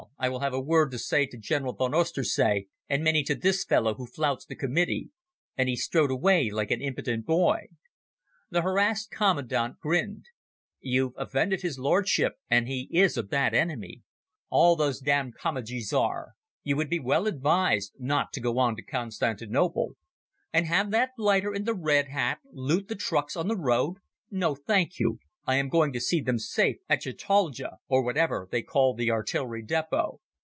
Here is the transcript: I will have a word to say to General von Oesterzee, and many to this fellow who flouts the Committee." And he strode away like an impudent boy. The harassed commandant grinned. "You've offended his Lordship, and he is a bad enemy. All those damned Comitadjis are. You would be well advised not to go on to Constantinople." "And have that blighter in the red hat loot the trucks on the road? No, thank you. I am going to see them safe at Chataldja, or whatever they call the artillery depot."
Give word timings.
I 0.17 0.29
will 0.29 0.41
have 0.41 0.53
a 0.53 0.61
word 0.61 0.91
to 0.91 0.99
say 0.99 1.25
to 1.25 1.37
General 1.37 1.73
von 1.73 1.95
Oesterzee, 1.95 2.67
and 2.87 3.03
many 3.03 3.23
to 3.23 3.33
this 3.33 3.63
fellow 3.65 3.95
who 3.95 4.05
flouts 4.05 4.45
the 4.45 4.55
Committee." 4.55 5.09
And 5.57 5.67
he 5.67 5.75
strode 5.75 6.11
away 6.11 6.51
like 6.51 6.69
an 6.69 6.79
impudent 6.79 7.25
boy. 7.25 7.69
The 8.51 8.61
harassed 8.61 9.09
commandant 9.09 9.79
grinned. 9.79 10.25
"You've 10.79 11.15
offended 11.17 11.61
his 11.63 11.79
Lordship, 11.79 12.33
and 12.51 12.67
he 12.67 12.87
is 12.91 13.17
a 13.17 13.23
bad 13.23 13.55
enemy. 13.55 14.03
All 14.49 14.75
those 14.75 14.99
damned 14.99 15.37
Comitadjis 15.39 15.91
are. 15.91 16.33
You 16.63 16.75
would 16.75 16.89
be 16.89 16.99
well 16.99 17.25
advised 17.25 17.93
not 17.97 18.31
to 18.33 18.39
go 18.39 18.59
on 18.59 18.75
to 18.75 18.83
Constantinople." 18.83 19.93
"And 20.53 20.67
have 20.67 20.91
that 20.91 21.13
blighter 21.17 21.51
in 21.51 21.63
the 21.63 21.73
red 21.75 22.09
hat 22.09 22.41
loot 22.51 22.89
the 22.89 22.95
trucks 22.95 23.35
on 23.35 23.47
the 23.47 23.57
road? 23.57 23.95
No, 24.29 24.53
thank 24.53 24.99
you. 24.99 25.17
I 25.43 25.55
am 25.55 25.69
going 25.69 25.91
to 25.93 25.99
see 25.99 26.21
them 26.21 26.37
safe 26.37 26.77
at 26.87 27.01
Chataldja, 27.01 27.77
or 27.87 28.03
whatever 28.03 28.47
they 28.51 28.61
call 28.61 28.93
the 28.93 29.09
artillery 29.09 29.63
depot." 29.63 30.21